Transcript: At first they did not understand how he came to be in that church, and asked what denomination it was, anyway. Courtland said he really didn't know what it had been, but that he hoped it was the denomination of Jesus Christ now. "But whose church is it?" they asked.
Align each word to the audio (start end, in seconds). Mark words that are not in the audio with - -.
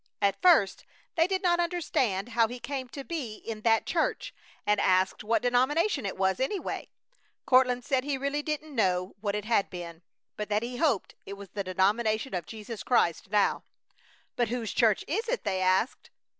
At 0.19 0.41
first 0.41 0.83
they 1.13 1.27
did 1.27 1.43
not 1.43 1.59
understand 1.59 2.29
how 2.29 2.47
he 2.47 2.57
came 2.59 2.87
to 2.89 3.03
be 3.03 3.35
in 3.35 3.61
that 3.61 3.85
church, 3.85 4.33
and 4.65 4.81
asked 4.81 5.23
what 5.23 5.43
denomination 5.43 6.07
it 6.07 6.17
was, 6.17 6.39
anyway. 6.39 6.89
Courtland 7.45 7.85
said 7.85 8.03
he 8.03 8.17
really 8.17 8.41
didn't 8.41 8.73
know 8.73 9.13
what 9.21 9.35
it 9.35 9.45
had 9.45 9.69
been, 9.69 10.01
but 10.37 10.49
that 10.49 10.63
he 10.63 10.77
hoped 10.77 11.13
it 11.27 11.33
was 11.33 11.49
the 11.49 11.63
denomination 11.63 12.33
of 12.33 12.47
Jesus 12.47 12.81
Christ 12.81 13.29
now. 13.29 13.63
"But 14.35 14.47
whose 14.49 14.73
church 14.73 15.05
is 15.07 15.27
it?" 15.29 15.43
they 15.43 15.61
asked. 15.61 16.09